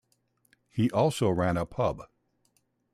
[0.71, 2.01] He also ran a pub.